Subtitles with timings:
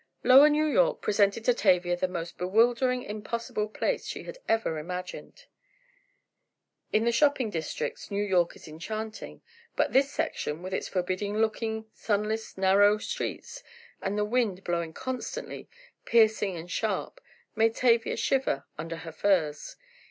[0.23, 5.45] Lower New York presented to Tavia the most bewildering, impossible place she had ever imagined!
[6.91, 9.43] In the shopping districts, New York is enchanting,
[9.75, 13.63] but this section, with its forbidding looking, sunless, narrow streets,
[14.01, 15.69] and the wind blowing constantly,
[16.05, 17.21] piercing and sharp,
[17.55, 19.75] made Tavia shiver under her furs.